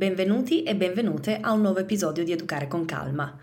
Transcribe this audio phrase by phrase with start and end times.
[0.00, 3.36] Benvenuti e benvenute a un nuovo episodio di Educare con Calma.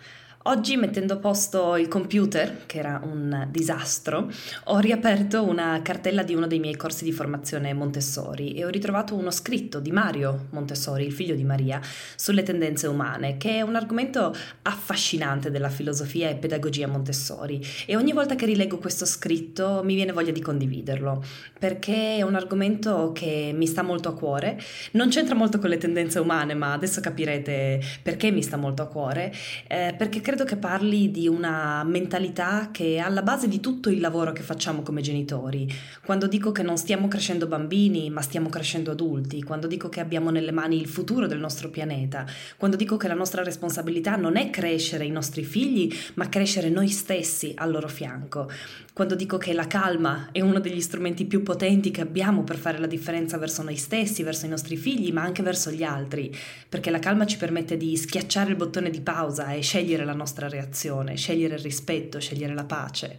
[0.49, 4.31] Oggi mettendo a posto il computer, che era un disastro,
[4.65, 9.13] ho riaperto una cartella di uno dei miei corsi di formazione Montessori e ho ritrovato
[9.13, 11.81] uno scritto di Mario Montessori, il figlio di Maria,
[12.15, 17.61] sulle tendenze umane, che è un argomento affascinante della filosofia e pedagogia Montessori.
[17.85, 21.25] E ogni volta che rileggo questo scritto mi viene voglia di condividerlo,
[21.59, 24.57] perché è un argomento che mi sta molto a cuore,
[24.91, 28.87] non c'entra molto con le tendenze umane, ma adesso capirete perché mi sta molto a
[28.87, 29.33] cuore,
[29.67, 33.89] eh, perché credo credo che parli di una mentalità che è alla base di tutto
[33.89, 35.67] il lavoro che facciamo come genitori.
[36.05, 40.29] Quando dico che non stiamo crescendo bambini, ma stiamo crescendo adulti, quando dico che abbiamo
[40.29, 42.23] nelle mani il futuro del nostro pianeta,
[42.55, 46.89] quando dico che la nostra responsabilità non è crescere i nostri figli, ma crescere noi
[46.89, 48.47] stessi al loro fianco,
[48.93, 52.77] quando dico che la calma è uno degli strumenti più potenti che abbiamo per fare
[52.77, 56.31] la differenza verso noi stessi, verso i nostri figli, ma anche verso gli altri,
[56.69, 60.25] perché la calma ci permette di schiacciare il bottone di pausa e scegliere la nostra
[60.27, 63.17] nostra reazione, scegliere il rispetto, scegliere la pace.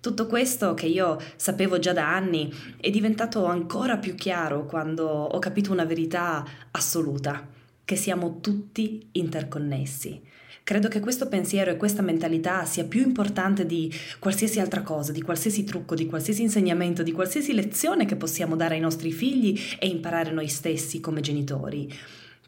[0.00, 5.38] Tutto questo che io sapevo già da anni è diventato ancora più chiaro quando ho
[5.38, 7.46] capito una verità assoluta,
[7.84, 10.20] che siamo tutti interconnessi.
[10.64, 15.22] Credo che questo pensiero e questa mentalità sia più importante di qualsiasi altra cosa, di
[15.22, 19.86] qualsiasi trucco, di qualsiasi insegnamento, di qualsiasi lezione che possiamo dare ai nostri figli e
[19.86, 21.92] imparare noi stessi come genitori.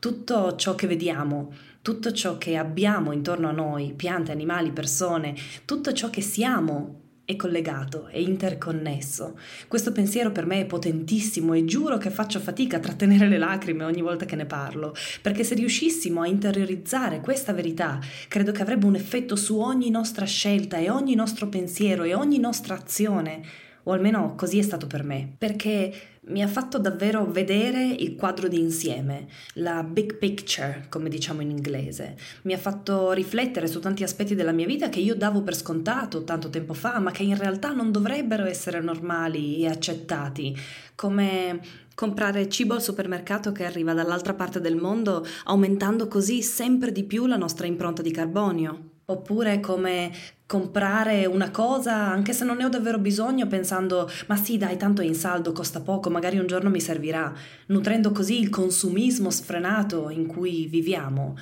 [0.00, 1.52] Tutto ciò che vediamo,
[1.84, 5.34] tutto ciò che abbiamo intorno a noi, piante, animali, persone,
[5.66, 9.38] tutto ciò che siamo è collegato, è interconnesso.
[9.68, 13.84] Questo pensiero per me è potentissimo e giuro che faccio fatica a trattenere le lacrime
[13.84, 18.86] ogni volta che ne parlo, perché se riuscissimo a interiorizzare questa verità, credo che avrebbe
[18.86, 23.42] un effetto su ogni nostra scelta e ogni nostro pensiero e ogni nostra azione,
[23.84, 25.92] o almeno così è stato per me, perché
[26.26, 31.50] mi ha fatto davvero vedere il quadro di insieme, la big picture, come diciamo in
[31.50, 32.16] inglese.
[32.42, 36.24] Mi ha fatto riflettere su tanti aspetti della mia vita che io davo per scontato
[36.24, 40.56] tanto tempo fa, ma che in realtà non dovrebbero essere normali e accettati,
[40.94, 41.60] come
[41.94, 47.26] comprare cibo al supermercato che arriva dall'altra parte del mondo, aumentando così sempre di più
[47.26, 48.92] la nostra impronta di carbonio.
[49.06, 50.10] Oppure come
[50.46, 55.02] comprare una cosa anche se non ne ho davvero bisogno pensando ma sì dai tanto
[55.02, 57.30] è in saldo, costa poco, magari un giorno mi servirà,
[57.66, 61.36] nutrendo così il consumismo sfrenato in cui viviamo.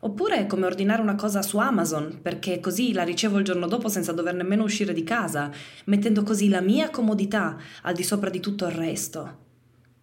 [0.00, 4.12] Oppure come ordinare una cosa su Amazon, perché così la ricevo il giorno dopo senza
[4.12, 5.50] dover nemmeno uscire di casa,
[5.86, 9.46] mettendo così la mia comodità al di sopra di tutto il resto.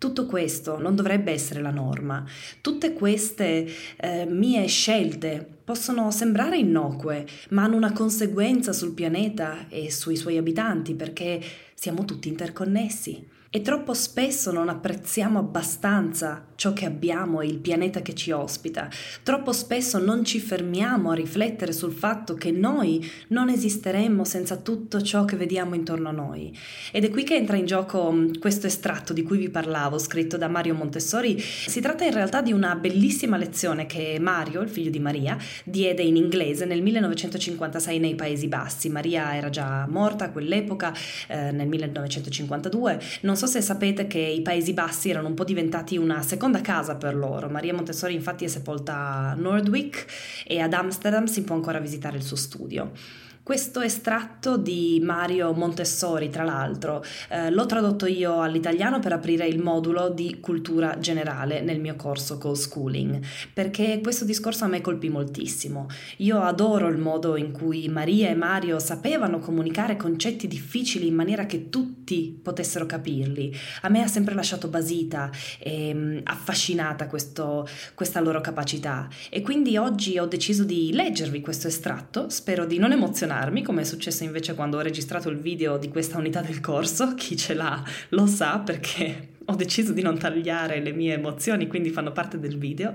[0.05, 2.23] Tutto questo non dovrebbe essere la norma.
[2.61, 3.67] Tutte queste
[3.97, 10.37] eh, mie scelte possono sembrare innocue, ma hanno una conseguenza sul pianeta e sui suoi
[10.37, 11.41] abitanti perché
[11.73, 13.27] siamo tutti interconnessi.
[13.49, 18.89] E troppo spesso non apprezziamo abbastanza ciò che abbiamo e il pianeta che ci ospita.
[19.23, 25.01] Troppo spesso non ci fermiamo a riflettere sul fatto che noi non esisteremmo senza tutto
[25.01, 26.53] ciò che vediamo intorno a noi.
[26.91, 30.37] Ed è qui che entra in gioco mm, questo estratto di cui vi parlavo, scritto
[30.37, 31.39] da Mario Montessori.
[31.39, 36.03] Si tratta in realtà di una bellissima lezione che Mario, il figlio di Maria, diede
[36.03, 38.89] in inglese nel 1956 nei Paesi Bassi.
[38.89, 40.93] Maria era già morta a quell'epoca,
[41.27, 42.99] eh, nel 1952.
[43.21, 46.44] Non so so se sapete che i Paesi Bassi erano un po' diventati una seconda
[46.61, 47.49] casa per loro.
[47.49, 50.05] Maria Montessori infatti è sepolta a Nordwick
[50.45, 52.91] e ad Amsterdam si può ancora visitare il suo studio.
[53.45, 59.61] Questo estratto di Mario Montessori, tra l'altro, eh, l'ho tradotto io all'italiano per aprire il
[59.61, 63.23] modulo di cultura generale nel mio corso Call Schooling,
[63.53, 65.85] perché questo discorso a me colpì moltissimo.
[66.17, 71.45] Io adoro il modo in cui Maria e Mario sapevano comunicare concetti difficili in maniera
[71.45, 73.55] che tutti potessero capirli.
[73.81, 75.29] A me ha sempre lasciato basita
[75.59, 81.67] e um, affascinata questo, questa loro capacità e quindi oggi ho deciso di leggervi questo
[81.67, 85.77] estratto, spero di non emozionare emozionarmi, come è successo invece quando ho registrato il video
[85.77, 87.13] di questa unità del corso.
[87.15, 91.89] Chi ce l'ha lo sa perché ho deciso di non tagliare le mie emozioni, quindi
[91.89, 92.93] fanno parte del video,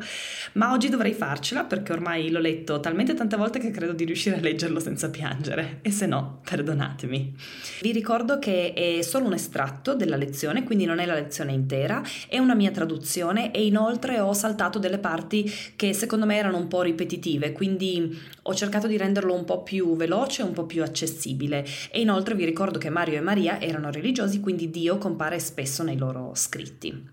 [0.55, 4.37] ma oggi dovrei farcela perché ormai l'ho letto talmente tante volte che credo di riuscire
[4.37, 7.35] a leggerlo senza piangere e se no, perdonatemi.
[7.83, 12.03] Vi ricordo che è solo un estratto della lezione, quindi non è la lezione intera,
[12.29, 16.69] è una mia traduzione e inoltre ho saltato delle parti che secondo me erano un
[16.69, 21.65] po' ripetitive, quindi ho cercato di renderlo un po' più veloce, un po' più accessibile
[21.91, 25.97] e inoltre vi ricordo che Mario e Maria erano religiosi, quindi Dio compare spesso nei
[25.97, 27.09] loro scritti.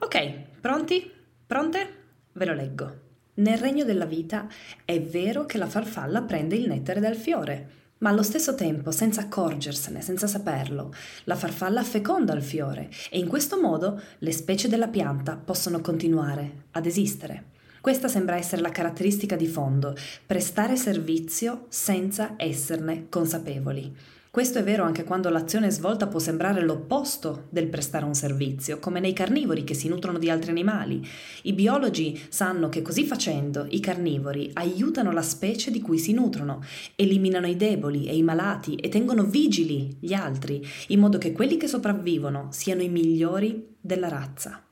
[0.00, 1.10] Ok, pronti?
[1.46, 2.04] Pronte?
[2.32, 3.04] Ve lo leggo.
[3.34, 4.48] Nel regno della vita
[4.84, 9.22] è vero che la farfalla prende il nettare dal fiore, ma allo stesso tempo, senza
[9.22, 10.92] accorgersene, senza saperlo,
[11.24, 16.64] la farfalla feconda il fiore e in questo modo le specie della pianta possono continuare
[16.72, 17.54] ad esistere.
[17.80, 19.94] Questa sembra essere la caratteristica di fondo,
[20.26, 23.94] prestare servizio senza esserne consapevoli.
[24.36, 29.00] Questo è vero anche quando l'azione svolta può sembrare l'opposto del prestare un servizio, come
[29.00, 31.02] nei carnivori che si nutrono di altri animali.
[31.44, 36.62] I biologi sanno che così facendo i carnivori aiutano la specie di cui si nutrono,
[36.96, 41.56] eliminano i deboli e i malati e tengono vigili gli altri, in modo che quelli
[41.56, 44.62] che sopravvivono siano i migliori della razza.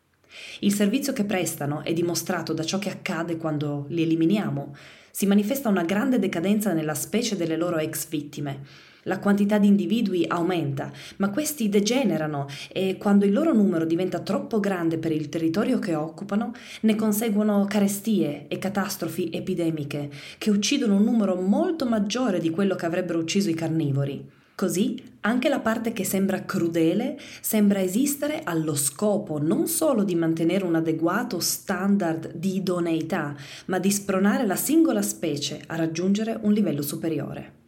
[0.61, 4.77] Il servizio che prestano è dimostrato da ciò che accade quando li eliminiamo.
[5.11, 10.25] Si manifesta una grande decadenza nella specie delle loro ex vittime la quantità di individui
[10.27, 15.79] aumenta, ma questi degenerano e quando il loro numero diventa troppo grande per il territorio
[15.79, 16.53] che occupano,
[16.83, 22.87] ne conseguono carestie e catastrofi epidemiche che uccidono un numero molto maggiore di quello che
[22.87, 24.43] avrebbero ucciso i carnivori.
[24.57, 30.65] Così anche la parte che sembra crudele sembra esistere allo scopo non solo di mantenere
[30.65, 33.35] un adeguato standard di idoneità,
[33.67, 37.64] ma di spronare la singola specie a raggiungere un livello superiore.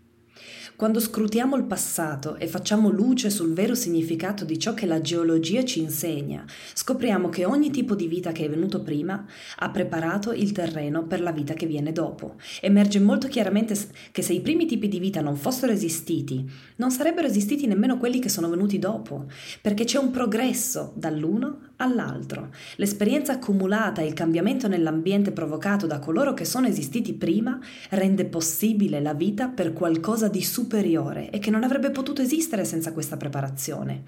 [0.77, 5.65] Quando scrutiamo il passato e facciamo luce sul vero significato di ciò che la geologia
[5.65, 6.45] ci insegna,
[6.75, 9.25] scopriamo che ogni tipo di vita che è venuto prima
[9.61, 12.35] ha preparato il terreno per la vita che viene dopo.
[12.61, 13.75] Emerge molto chiaramente
[14.13, 16.47] che se i primi tipi di vita non fossero esistiti,
[16.77, 19.25] non sarebbero esistiti nemmeno quelli che sono venuti dopo,
[19.63, 22.51] perché c'è un progresso dall'uno all'altro.
[22.77, 27.59] L'esperienza accumulata e il cambiamento nell'ambiente provocato da coloro che sono esistiti prima
[27.91, 32.93] rende possibile la vita per qualcosa di superiore e che non avrebbe potuto esistere senza
[32.93, 34.05] questa preparazione.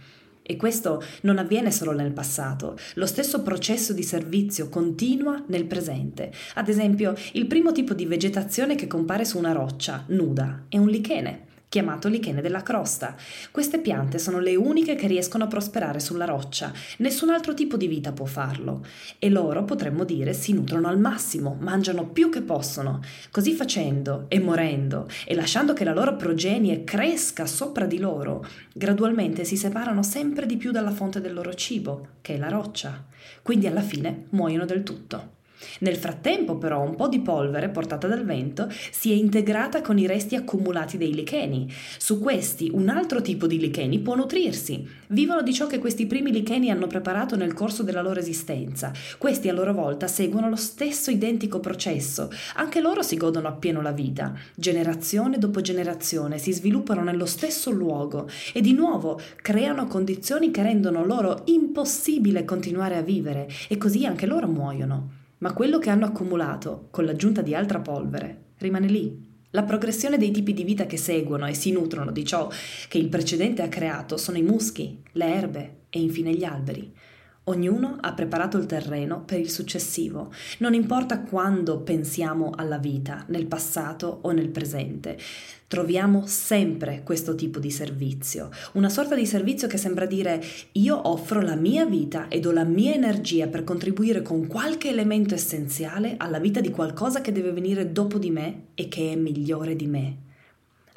[0.50, 6.32] E questo non avviene solo nel passato, lo stesso processo di servizio continua nel presente.
[6.54, 10.88] Ad esempio, il primo tipo di vegetazione che compare su una roccia nuda è un
[10.88, 13.14] lichene chiamato lichene della crosta.
[13.50, 17.86] Queste piante sono le uniche che riescono a prosperare sulla roccia, nessun altro tipo di
[17.86, 18.84] vita può farlo
[19.18, 23.00] e loro, potremmo dire, si nutrono al massimo, mangiano più che possono.
[23.30, 29.44] Così facendo e morendo e lasciando che la loro progenie cresca sopra di loro, gradualmente
[29.44, 33.04] si separano sempre di più dalla fonte del loro cibo, che è la roccia.
[33.42, 35.36] Quindi alla fine muoiono del tutto.
[35.80, 40.06] Nel frattempo, però, un po' di polvere portata dal vento si è integrata con i
[40.06, 41.70] resti accumulati dei licheni.
[41.98, 44.86] Su questi un altro tipo di licheni può nutrirsi.
[45.08, 48.92] Vivono di ciò che questi primi licheni hanno preparato nel corso della loro esistenza.
[49.16, 52.30] Questi a loro volta seguono lo stesso identico processo.
[52.56, 54.34] Anche loro si godono appieno la vita.
[54.54, 61.04] Generazione dopo generazione si sviluppano nello stesso luogo e di nuovo creano condizioni che rendono
[61.04, 66.88] loro impossibile continuare a vivere e così anche loro muoiono ma quello che hanno accumulato,
[66.90, 69.26] con l'aggiunta di altra polvere, rimane lì.
[69.50, 72.50] La progressione dei tipi di vita che seguono e si nutrono di ciò
[72.88, 76.92] che il precedente ha creato sono i muschi, le erbe e infine gli alberi.
[77.48, 80.30] Ognuno ha preparato il terreno per il successivo.
[80.58, 85.16] Non importa quando pensiamo alla vita, nel passato o nel presente,
[85.66, 88.50] troviamo sempre questo tipo di servizio.
[88.72, 90.42] Una sorta di servizio che sembra dire
[90.72, 95.34] io offro la mia vita e do la mia energia per contribuire con qualche elemento
[95.34, 99.74] essenziale alla vita di qualcosa che deve venire dopo di me e che è migliore
[99.74, 100.27] di me.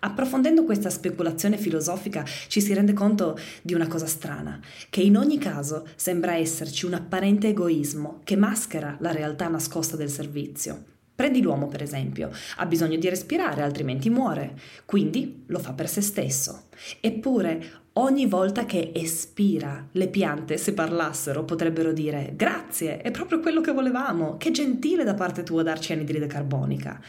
[0.04, 4.60] Approfondendo questa speculazione filosofica ci si rende conto di una cosa strana,
[4.90, 10.10] che in ogni caso sembra esserci un apparente egoismo che maschera la realtà nascosta del
[10.10, 10.86] servizio.
[11.14, 16.02] Prendi l'uomo, per esempio, ha bisogno di respirare, altrimenti muore, quindi lo fa per se
[16.02, 16.64] stesso.
[17.00, 23.62] Eppure, ogni volta che espira, le piante, se parlassero, potrebbero dire grazie, è proprio quello
[23.62, 27.00] che volevamo, che gentile da parte tua darci anidride carbonica.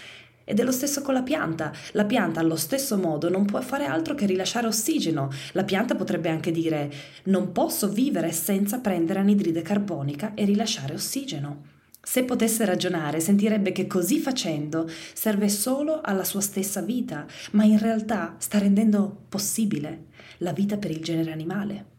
[0.44, 1.72] Ed è lo stesso con la pianta.
[1.92, 5.30] La pianta allo stesso modo non può fare altro che rilasciare ossigeno.
[5.52, 6.92] La pianta potrebbe anche dire
[7.25, 11.70] non posso vivere senza prendere anidride carbonica e rilasciare ossigeno.
[12.04, 17.78] Se potesse ragionare, sentirebbe che così facendo serve solo alla sua stessa vita, ma in
[17.78, 20.06] realtà sta rendendo possibile
[20.38, 21.91] la vita per il genere animale.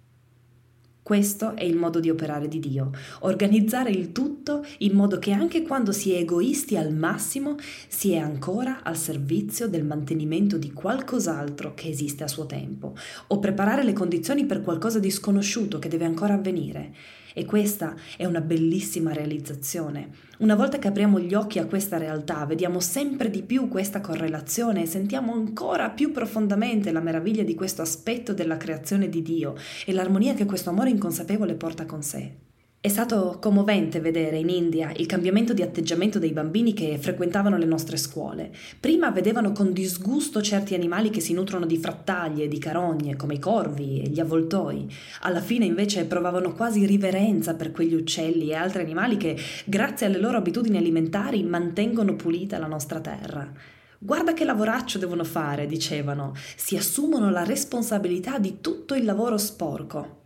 [1.04, 5.62] Questo è il modo di operare di Dio, organizzare il tutto in modo che anche
[5.62, 7.58] quando si è egoisti al massimo
[7.90, 12.96] si è ancora al servizio del mantenimento di qualcos'altro che esiste a suo tempo,
[13.28, 16.94] o preparare le condizioni per qualcosa di sconosciuto che deve ancora avvenire.
[17.34, 20.10] E questa è una bellissima realizzazione.
[20.40, 24.84] Una volta che apriamo gli occhi a questa realtà, vediamo sempre di più questa correlazione
[24.84, 29.94] e sentiamo ancora più profondamente la meraviglia di questo aspetto della creazione di Dio e
[29.94, 32.43] l'armonia che questo amore inconsapevole porta con sé.
[32.86, 37.64] È stato commovente vedere in India il cambiamento di atteggiamento dei bambini che frequentavano le
[37.64, 38.52] nostre scuole.
[38.78, 43.36] Prima vedevano con disgusto certi animali che si nutrono di frattaglie e di carogne, come
[43.36, 44.94] i corvi e gli avvoltoi.
[45.22, 50.20] Alla fine invece provavano quasi riverenza per quegli uccelli e altri animali che, grazie alle
[50.20, 53.50] loro abitudini alimentari, mantengono pulita la nostra terra.
[53.98, 60.23] Guarda che lavoraccio devono fare, dicevano, si assumono la responsabilità di tutto il lavoro sporco.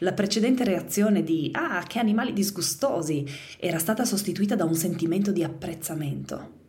[0.00, 3.26] La precedente reazione di Ah, che animali disgustosi
[3.58, 6.62] era stata sostituita da un sentimento di apprezzamento.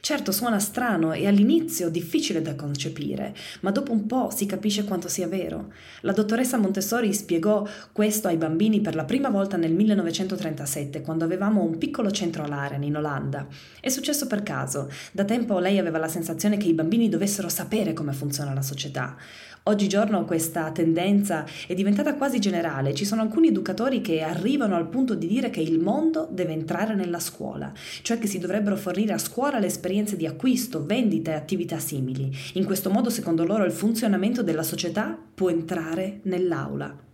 [0.00, 5.08] Certo suona strano e all'inizio difficile da concepire, ma dopo un po' si capisce quanto
[5.08, 5.72] sia vero.
[6.00, 11.62] La dottoressa Montessori spiegò questo ai bambini per la prima volta nel 1937, quando avevamo
[11.62, 13.46] un piccolo centro all'Aren in Olanda.
[13.80, 14.90] È successo per caso.
[15.12, 19.16] Da tempo lei aveva la sensazione che i bambini dovessero sapere come funziona la società.
[19.64, 25.14] Oggigiorno questa tendenza è diventata quasi generale, ci sono alcuni educatori che arrivano al punto
[25.14, 29.18] di dire che il mondo deve entrare nella scuola, cioè che si dovrebbero fornire a
[29.18, 32.34] scuola le esperienze di acquisto, vendita e attività simili.
[32.54, 37.08] In questo modo, secondo loro, il funzionamento della società può entrare nell'aula.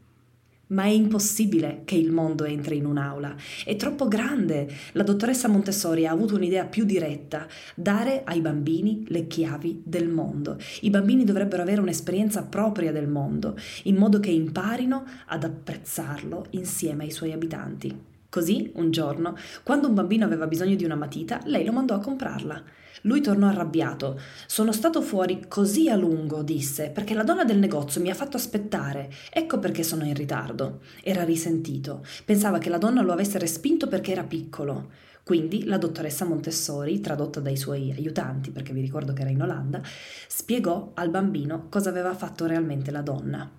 [0.68, 3.36] Ma è impossibile che il mondo entri in un'aula.
[3.64, 4.68] È troppo grande.
[4.92, 7.46] La dottoressa Montessori ha avuto un'idea più diretta,
[7.76, 10.58] dare ai bambini le chiavi del mondo.
[10.80, 17.04] I bambini dovrebbero avere un'esperienza propria del mondo, in modo che imparino ad apprezzarlo insieme
[17.04, 18.15] ai suoi abitanti.
[18.36, 22.00] Così, un giorno, quando un bambino aveva bisogno di una matita, lei lo mandò a
[22.00, 22.62] comprarla.
[23.04, 24.20] Lui tornò arrabbiato.
[24.46, 28.36] Sono stato fuori così a lungo, disse, perché la donna del negozio mi ha fatto
[28.36, 29.10] aspettare.
[29.32, 30.80] Ecco perché sono in ritardo.
[31.02, 32.04] Era risentito.
[32.26, 34.90] Pensava che la donna lo avesse respinto perché era piccolo.
[35.24, 39.80] Quindi la dottoressa Montessori, tradotta dai suoi aiutanti, perché vi ricordo che era in Olanda,
[40.28, 43.50] spiegò al bambino cosa aveva fatto realmente la donna.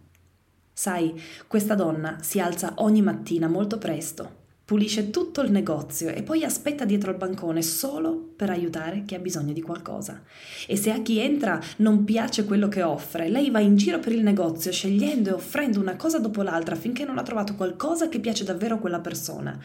[0.72, 4.37] Sai, questa donna si alza ogni mattina molto presto,
[4.67, 9.19] pulisce tutto il negozio e poi aspetta dietro al bancone solo per aiutare chi ha
[9.19, 10.21] bisogno di qualcosa.
[10.67, 14.12] E se a chi entra non piace quello che offre, lei va in giro per
[14.12, 18.19] il negozio scegliendo e offrendo una cosa dopo l'altra finché non ha trovato qualcosa che
[18.19, 19.57] piace davvero a quella persona.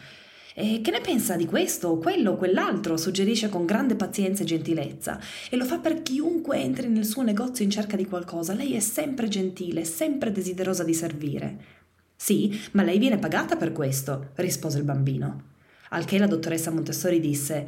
[0.55, 2.95] E che ne pensa di questo quello o quell'altro?
[2.95, 5.19] Suggerisce con grande pazienza e gentilezza
[5.49, 8.53] e lo fa per chiunque entri nel suo negozio in cerca di qualcosa.
[8.53, 11.82] Lei è sempre gentile, sempre desiderosa di servire.
[12.23, 15.41] Sì, ma lei viene pagata per questo, rispose il bambino.
[15.89, 17.67] Al che la dottoressa Montessori disse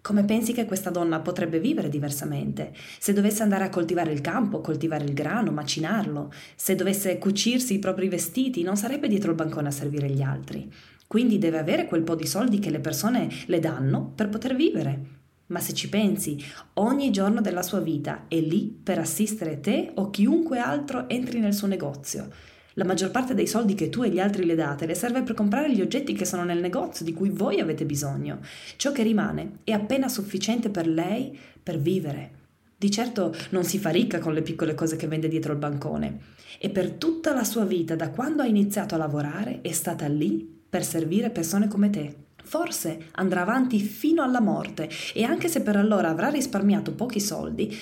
[0.00, 2.72] come pensi che questa donna potrebbe vivere diversamente?
[3.00, 7.78] Se dovesse andare a coltivare il campo, coltivare il grano, macinarlo, se dovesse cucirsi i
[7.80, 10.72] propri vestiti, non sarebbe dietro il bancone a servire gli altri.
[11.08, 15.00] Quindi deve avere quel po' di soldi che le persone le danno per poter vivere.
[15.46, 16.38] Ma se ci pensi,
[16.74, 21.54] ogni giorno della sua vita è lì per assistere te o chiunque altro entri nel
[21.54, 22.28] suo negozio.
[22.78, 25.34] La maggior parte dei soldi che tu e gli altri le date le serve per
[25.34, 28.40] comprare gli oggetti che sono nel negozio di cui voi avete bisogno.
[28.76, 32.32] Ciò che rimane è appena sufficiente per lei per vivere.
[32.76, 36.18] Di certo non si fa ricca con le piccole cose che vende dietro il bancone.
[36.58, 40.46] E per tutta la sua vita, da quando ha iniziato a lavorare, è stata lì
[40.68, 42.14] per servire persone come te.
[42.44, 47.74] Forse andrà avanti fino alla morte e anche se per allora avrà risparmiato pochi soldi,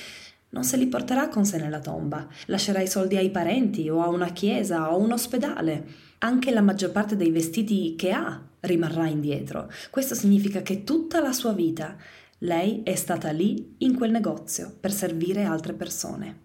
[0.54, 4.08] non se li porterà con sé nella tomba, lascerà i soldi ai parenti o a
[4.08, 5.84] una chiesa o a un ospedale.
[6.18, 9.68] Anche la maggior parte dei vestiti che ha rimarrà indietro.
[9.90, 11.96] Questo significa che tutta la sua vita
[12.38, 16.42] lei è stata lì in quel negozio per servire altre persone.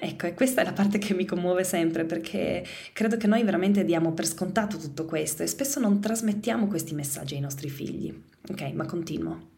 [0.00, 3.84] Ecco, e questa è la parte che mi commuove sempre perché credo che noi veramente
[3.84, 8.14] diamo per scontato tutto questo e spesso non trasmettiamo questi messaggi ai nostri figli.
[8.48, 9.57] Ok, ma continuo.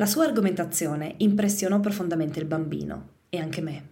[0.00, 3.88] La sua argomentazione impressionò profondamente il bambino e anche me.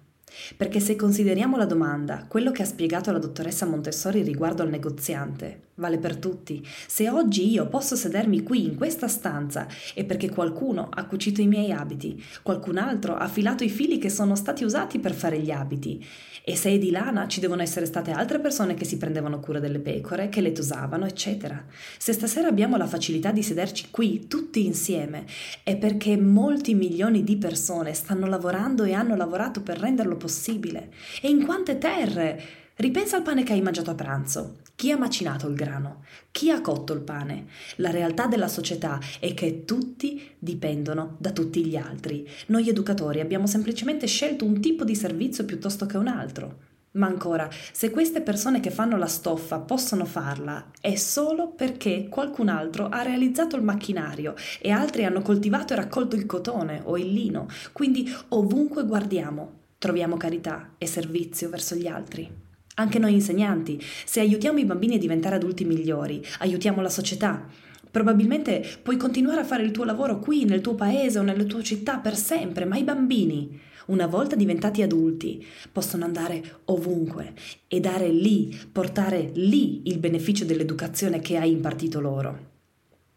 [0.56, 5.67] Perché se consideriamo la domanda, quello che ha spiegato la dottoressa Montessori riguardo al negoziante,
[5.78, 6.64] vale per tutti.
[6.86, 11.46] Se oggi io posso sedermi qui in questa stanza è perché qualcuno ha cucito i
[11.46, 15.50] miei abiti, qualcun altro ha filato i fili che sono stati usati per fare gli
[15.50, 16.04] abiti.
[16.44, 19.60] E se è di lana ci devono essere state altre persone che si prendevano cura
[19.60, 21.62] delle pecore, che le tosavano, eccetera.
[21.98, 25.26] Se stasera abbiamo la facilità di sederci qui tutti insieme
[25.62, 30.90] è perché molti milioni di persone stanno lavorando e hanno lavorato per renderlo possibile.
[31.20, 32.40] E in quante terre?
[32.76, 34.56] Ripensa al pane che hai mangiato a pranzo.
[34.78, 36.04] Chi ha macinato il grano?
[36.30, 37.46] Chi ha cotto il pane?
[37.78, 42.24] La realtà della società è che tutti dipendono da tutti gli altri.
[42.46, 46.58] Noi educatori abbiamo semplicemente scelto un tipo di servizio piuttosto che un altro.
[46.92, 52.48] Ma ancora, se queste persone che fanno la stoffa possono farla, è solo perché qualcun
[52.48, 57.12] altro ha realizzato il macchinario e altri hanno coltivato e raccolto il cotone o il
[57.12, 57.48] lino.
[57.72, 62.46] Quindi ovunque guardiamo, troviamo carità e servizio verso gli altri.
[62.78, 67.44] Anche noi insegnanti, se aiutiamo i bambini a diventare adulti migliori, aiutiamo la società.
[67.90, 71.60] Probabilmente puoi continuare a fare il tuo lavoro qui, nel tuo paese o nella tua
[71.60, 77.32] città per sempre, ma i bambini, una volta diventati adulti, possono andare ovunque
[77.66, 82.46] e dare lì, portare lì il beneficio dell'educazione che hai impartito loro.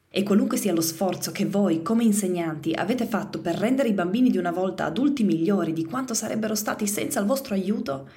[0.10, 4.32] E qualunque sia lo sforzo che voi, come insegnanti, avete fatto per rendere i bambini
[4.32, 8.10] di una volta adulti migliori di quanto sarebbero stati senza il vostro aiuto,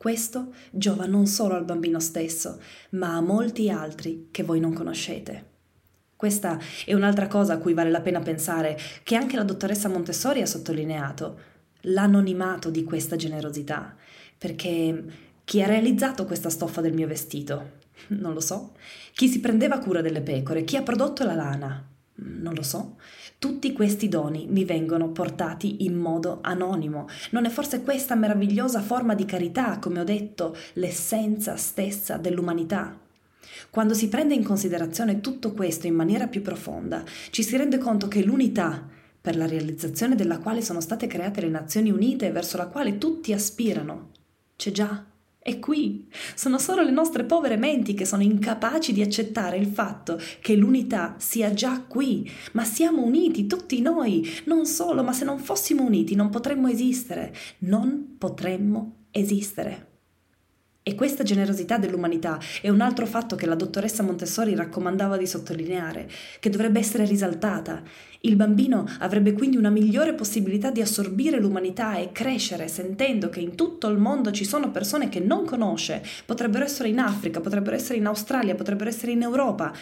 [0.00, 2.58] questo giova non solo al bambino stesso,
[2.92, 5.48] ma a molti altri che voi non conoscete.
[6.16, 10.40] Questa è un'altra cosa a cui vale la pena pensare, che anche la dottoressa Montessori
[10.40, 11.40] ha sottolineato,
[11.82, 13.94] l'anonimato di questa generosità,
[14.38, 15.04] perché
[15.44, 17.72] chi ha realizzato questa stoffa del mio vestito?
[18.08, 18.72] Non lo so.
[19.12, 20.64] Chi si prendeva cura delle pecore?
[20.64, 21.86] Chi ha prodotto la lana?
[22.14, 22.96] Non lo so.
[23.40, 27.08] Tutti questi doni mi vengono portati in modo anonimo.
[27.30, 32.94] Non è forse questa meravigliosa forma di carità, come ho detto, l'essenza stessa dell'umanità?
[33.70, 38.08] Quando si prende in considerazione tutto questo in maniera più profonda, ci si rende conto
[38.08, 38.86] che l'unità,
[39.18, 42.98] per la realizzazione della quale sono state create le Nazioni Unite e verso la quale
[42.98, 44.10] tutti aspirano,
[44.56, 45.02] c'è già
[45.42, 46.06] è qui.
[46.34, 51.14] Sono solo le nostre povere menti che sono incapaci di accettare il fatto che l'unità
[51.18, 52.30] sia già qui.
[52.52, 54.28] Ma siamo uniti, tutti noi.
[54.44, 57.34] Non solo, ma se non fossimo uniti non potremmo esistere.
[57.60, 59.89] Non potremmo esistere.
[60.82, 66.08] E questa generosità dell'umanità è un altro fatto che la dottoressa Montessori raccomandava di sottolineare,
[66.40, 67.82] che dovrebbe essere risaltata.
[68.20, 73.56] Il bambino avrebbe quindi una migliore possibilità di assorbire l'umanità e crescere sentendo che in
[73.56, 77.98] tutto il mondo ci sono persone che non conosce, potrebbero essere in Africa, potrebbero essere
[77.98, 79.72] in Australia, potrebbero essere in Europa,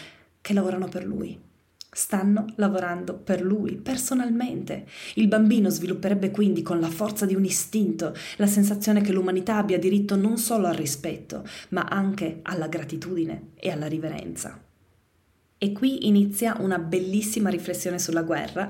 [0.41, 1.47] che lavorano per lui
[1.91, 4.85] stanno lavorando per lui personalmente.
[5.15, 9.79] Il bambino svilupperebbe quindi con la forza di un istinto la sensazione che l'umanità abbia
[9.79, 14.68] diritto non solo al rispetto, ma anche alla gratitudine e alla riverenza.
[15.61, 18.69] E qui inizia una bellissima riflessione sulla guerra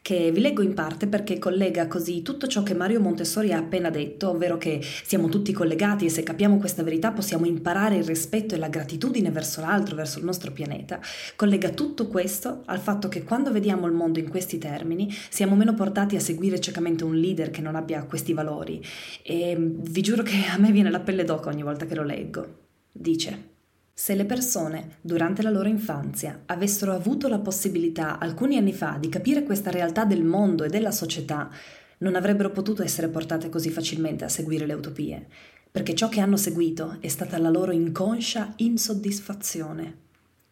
[0.00, 3.90] che vi leggo in parte perché collega così tutto ciò che Mario Montessori ha appena
[3.90, 8.54] detto, ovvero che siamo tutti collegati e se capiamo questa verità possiamo imparare il rispetto
[8.54, 11.00] e la gratitudine verso l'altro, verso il nostro pianeta,
[11.34, 15.74] collega tutto questo al fatto che quando vediamo il mondo in questi termini siamo meno
[15.74, 18.80] portati a seguire ciecamente un leader che non abbia questi valori
[19.24, 22.46] e vi giuro che a me viene la pelle d'oca ogni volta che lo leggo.
[22.92, 23.56] Dice
[24.00, 29.08] se le persone, durante la loro infanzia, avessero avuto la possibilità alcuni anni fa di
[29.08, 31.50] capire questa realtà del mondo e della società,
[31.98, 35.26] non avrebbero potuto essere portate così facilmente a seguire le utopie,
[35.68, 39.96] perché ciò che hanno seguito è stata la loro inconscia insoddisfazione.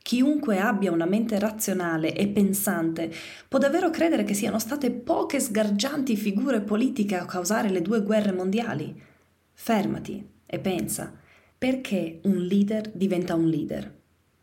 [0.03, 3.13] Chiunque abbia una mente razionale e pensante
[3.47, 8.33] può davvero credere che siano state poche sgargianti figure politiche a causare le due guerre
[8.33, 9.01] mondiali.
[9.53, 11.25] Fermati e pensa
[11.59, 13.91] perché un leader diventa un leader?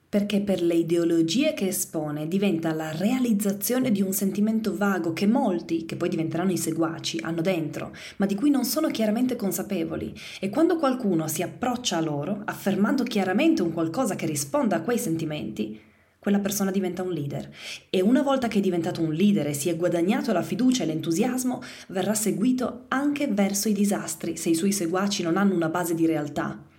[0.10, 5.86] Perché per le ideologie che espone diventa la realizzazione di un sentimento vago che molti,
[5.86, 10.12] che poi diventeranno i seguaci, hanno dentro, ma di cui non sono chiaramente consapevoli.
[10.40, 14.98] E quando qualcuno si approccia a loro, affermando chiaramente un qualcosa che risponda a quei
[14.98, 15.80] sentimenti,
[16.18, 17.48] quella persona diventa un leader
[17.92, 20.88] e una volta che è diventato un leader e si è guadagnato la fiducia e
[20.88, 25.94] l'entusiasmo, verrà seguito anche verso i disastri se i suoi seguaci non hanno una base
[25.94, 26.72] di realtà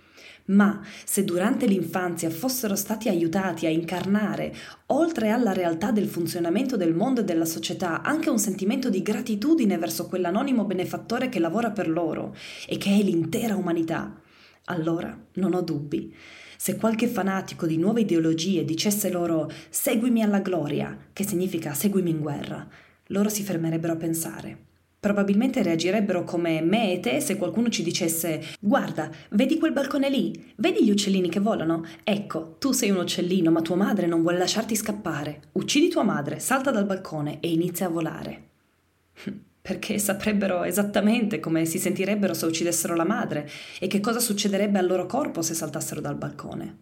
[0.45, 4.53] ma se durante l'infanzia fossero stati aiutati a incarnare,
[4.87, 9.77] oltre alla realtà del funzionamento del mondo e della società, anche un sentimento di gratitudine
[9.77, 12.35] verso quell'anonimo benefattore che lavora per loro
[12.67, 14.21] e che è l'intera umanità,
[14.65, 16.13] allora non ho dubbi.
[16.57, 22.19] Se qualche fanatico di nuove ideologie dicesse loro seguimi alla gloria, che significa seguimi in
[22.19, 22.67] guerra,
[23.07, 24.73] loro si fermerebbero a pensare
[25.05, 30.51] probabilmente reagirebbero come me e te se qualcuno ci dicesse guarda, vedi quel balcone lì?
[30.55, 31.85] Vedi gli uccellini che volano?
[32.03, 35.41] Ecco, tu sei un uccellino, ma tua madre non vuole lasciarti scappare.
[35.51, 38.47] Uccidi tua madre, salta dal balcone e inizia a volare.
[39.61, 43.47] Perché saprebbero esattamente come si sentirebbero se uccidessero la madre
[43.79, 46.77] e che cosa succederebbe al loro corpo se saltassero dal balcone.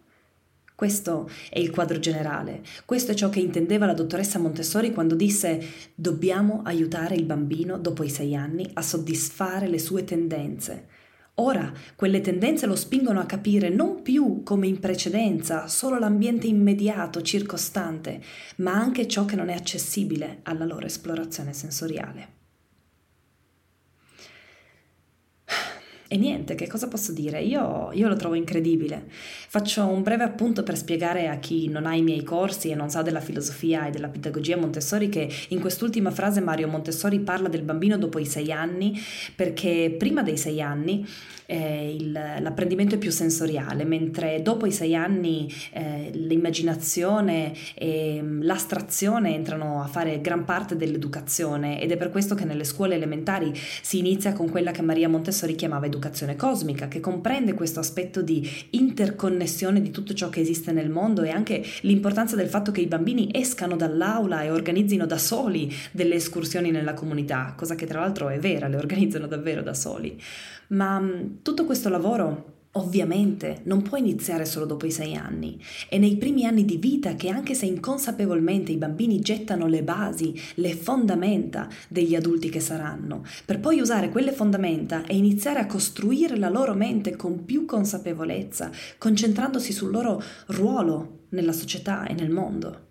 [0.76, 5.62] Questo è il quadro generale, questo è ciò che intendeva la dottoressa Montessori quando disse
[5.94, 10.88] dobbiamo aiutare il bambino dopo i sei anni a soddisfare le sue tendenze.
[11.34, 17.22] Ora quelle tendenze lo spingono a capire non più come in precedenza solo l'ambiente immediato,
[17.22, 18.20] circostante,
[18.56, 22.33] ma anche ciò che non è accessibile alla loro esplorazione sensoriale.
[26.14, 27.42] E niente, che cosa posso dire?
[27.42, 29.06] Io, io, lo trovo incredibile.
[29.08, 32.88] Faccio un breve appunto per spiegare a chi non ha i miei corsi e non
[32.88, 37.62] sa della filosofia e della pedagogia Montessori che in quest'ultima frase Mario Montessori parla del
[37.62, 38.96] bambino dopo i sei anni
[39.34, 41.04] perché prima dei sei anni
[41.46, 48.42] eh, il, l'apprendimento è più sensoriale, mentre dopo i sei anni eh, l'immaginazione e mm,
[48.42, 53.52] l'astrazione entrano a fare gran parte dell'educazione ed è per questo che nelle scuole elementari
[53.82, 56.02] si inizia con quella che Maria Montessori chiamava educazione
[56.36, 61.30] cosmica, che comprende questo aspetto di interconnessione di tutto ciò che esiste nel mondo e
[61.30, 66.70] anche l'importanza del fatto che i bambini escano dall'aula e organizzino da soli delle escursioni
[66.70, 70.20] nella comunità, cosa che tra l'altro è vera, le organizzano davvero da soli.
[70.68, 71.02] Ma
[71.42, 75.56] tutto questo lavoro Ovviamente non può iniziare solo dopo i sei anni,
[75.88, 80.34] è nei primi anni di vita che anche se inconsapevolmente i bambini gettano le basi,
[80.56, 86.36] le fondamenta degli adulti che saranno, per poi usare quelle fondamenta e iniziare a costruire
[86.36, 92.83] la loro mente con più consapevolezza, concentrandosi sul loro ruolo nella società e nel mondo.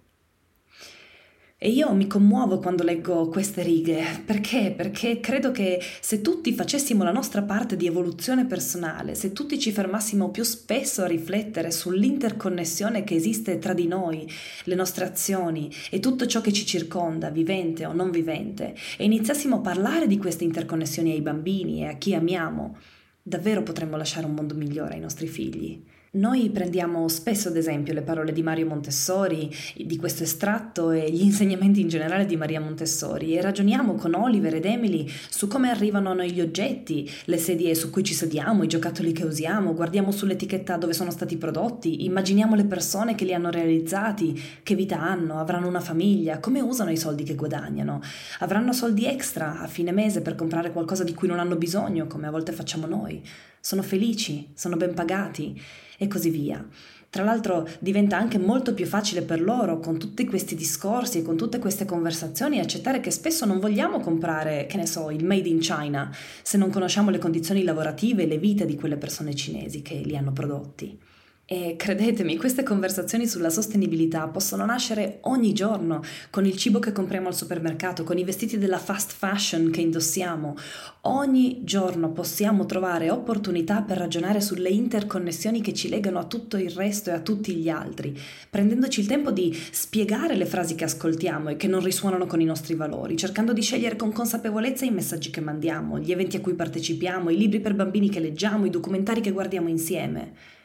[1.66, 4.74] E io mi commuovo quando leggo queste righe, perché?
[4.76, 9.72] Perché credo che se tutti facessimo la nostra parte di evoluzione personale, se tutti ci
[9.72, 14.30] fermassimo più spesso a riflettere sull'interconnessione che esiste tra di noi,
[14.66, 19.56] le nostre azioni e tutto ciò che ci circonda, vivente o non vivente, e iniziassimo
[19.56, 22.76] a parlare di queste interconnessioni ai bambini e a chi amiamo,
[23.22, 25.82] davvero potremmo lasciare un mondo migliore ai nostri figli.
[26.16, 31.24] Noi prendiamo spesso ad esempio le parole di Mario Montessori, di questo estratto e gli
[31.26, 36.12] insegnamenti in generale di Maria Montessori e ragioniamo con Oliver ed Emily su come arrivano
[36.12, 40.12] a noi gli oggetti, le sedie su cui ci sediamo, i giocattoli che usiamo, guardiamo
[40.12, 45.40] sull'etichetta dove sono stati prodotti, immaginiamo le persone che li hanno realizzati, che vita hanno,
[45.40, 48.04] avranno una famiglia, come usano i soldi che guadagnano,
[48.42, 52.28] avranno soldi extra a fine mese per comprare qualcosa di cui non hanno bisogno, come
[52.28, 53.20] a volte facciamo noi.
[53.60, 55.60] Sono felici, sono ben pagati
[55.98, 56.66] e così via.
[57.14, 61.38] Tra l'altro diventa anche molto più facile per loro con tutti questi discorsi e con
[61.38, 65.60] tutte queste conversazioni accettare che spesso non vogliamo comprare, che ne so, il made in
[65.60, 69.96] China se non conosciamo le condizioni lavorative e le vite di quelle persone cinesi che
[69.96, 70.98] li hanno prodotti.
[71.46, 77.28] E credetemi, queste conversazioni sulla sostenibilità possono nascere ogni giorno, con il cibo che compriamo
[77.28, 80.56] al supermercato, con i vestiti della fast fashion che indossiamo.
[81.02, 86.72] Ogni giorno possiamo trovare opportunità per ragionare sulle interconnessioni che ci legano a tutto il
[86.72, 88.18] resto e a tutti gli altri,
[88.50, 92.46] prendendoci il tempo di spiegare le frasi che ascoltiamo e che non risuonano con i
[92.46, 96.54] nostri valori, cercando di scegliere con consapevolezza i messaggi che mandiamo, gli eventi a cui
[96.54, 100.62] partecipiamo, i libri per bambini che leggiamo, i documentari che guardiamo insieme.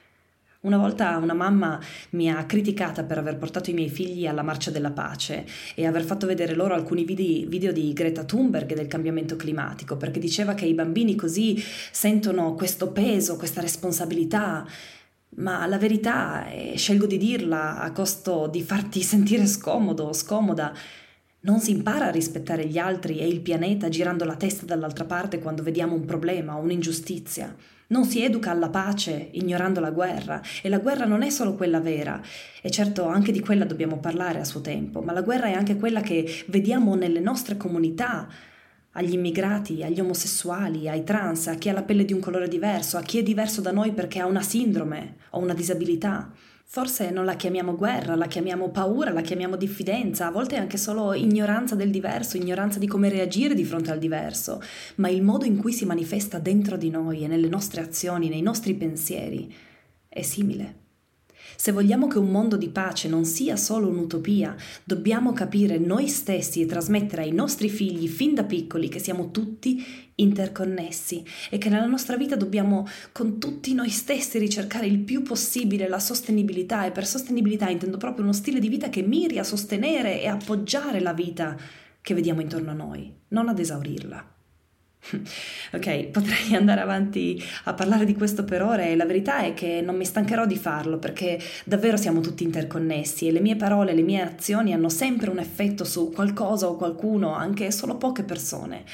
[0.61, 4.73] Una volta una mamma mi ha criticata per aver portato i miei figli alla marcia
[4.73, 9.37] della pace e aver fatto vedere loro alcuni video di Greta Thunberg e del cambiamento
[9.37, 14.67] climatico, perché diceva che i bambini così sentono questo peso, questa responsabilità.
[15.37, 20.75] Ma la verità, e scelgo di dirla a costo di farti sentire scomodo o scomoda,
[21.43, 25.39] non si impara a rispettare gli altri e il pianeta girando la testa dall'altra parte
[25.39, 27.55] quando vediamo un problema o un'ingiustizia.
[27.91, 31.81] Non si educa alla pace ignorando la guerra e la guerra non è solo quella
[31.81, 32.21] vera
[32.61, 35.77] e certo anche di quella dobbiamo parlare a suo tempo, ma la guerra è anche
[35.77, 38.29] quella che vediamo nelle nostre comunità,
[38.93, 42.99] agli immigrati, agli omosessuali, ai trans, a chi ha la pelle di un colore diverso,
[42.99, 46.31] a chi è diverso da noi perché ha una sindrome o una disabilità.
[46.71, 51.15] Forse non la chiamiamo guerra, la chiamiamo paura, la chiamiamo diffidenza, a volte anche solo
[51.15, 54.61] ignoranza del diverso, ignoranza di come reagire di fronte al diverso,
[54.97, 58.43] ma il modo in cui si manifesta dentro di noi e nelle nostre azioni, nei
[58.43, 59.51] nostri pensieri,
[60.07, 60.88] è simile.
[61.57, 66.61] Se vogliamo che un mondo di pace non sia solo un'utopia, dobbiamo capire noi stessi
[66.61, 69.85] e trasmettere ai nostri figli fin da piccoli che siamo tutti
[70.17, 75.89] interconnessi e che nella nostra vita dobbiamo con tutti noi stessi ricercare il più possibile
[75.89, 80.21] la sostenibilità e per sostenibilità intendo proprio uno stile di vita che miri a sostenere
[80.21, 81.57] e appoggiare la vita
[82.01, 84.38] che vediamo intorno a noi, non ad esaurirla.
[85.73, 89.81] Ok, potrei andare avanti a parlare di questo per ore e la verità è che
[89.83, 94.03] non mi stancherò di farlo perché davvero siamo tutti interconnessi e le mie parole, le
[94.03, 98.85] mie azioni hanno sempre un effetto su qualcosa o qualcuno, anche solo poche persone.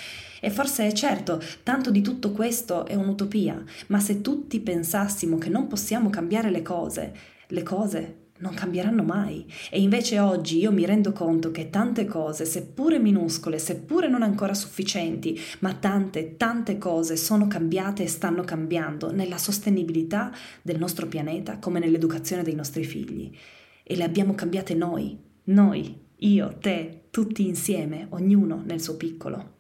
[0.41, 5.49] E forse è certo, tanto di tutto questo è un'utopia, ma se tutti pensassimo che
[5.49, 7.15] non possiamo cambiare le cose,
[7.49, 9.47] le cose non cambieranno mai.
[9.71, 14.55] E invece oggi io mi rendo conto che tante cose, seppure minuscole, seppure non ancora
[14.55, 21.59] sufficienti, ma tante, tante cose sono cambiate e stanno cambiando nella sostenibilità del nostro pianeta
[21.59, 23.31] come nell'educazione dei nostri figli.
[23.83, 29.54] E le abbiamo cambiate noi, noi, io, te, tutti insieme, ognuno nel suo piccolo.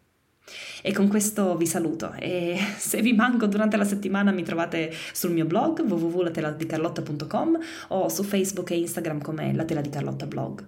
[0.83, 5.33] E con questo vi saluto e se vi manco durante la settimana mi trovate sul
[5.33, 10.67] mio blog www.lateladicarlotta.com o su Facebook e Instagram come La Tela di Carlotta Blog.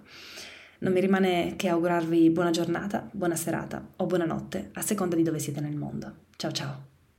[0.79, 5.39] Non mi rimane che augurarvi buona giornata, buona serata o buonanotte a seconda di dove
[5.39, 6.13] siete nel mondo.
[6.35, 6.86] Ciao ciao!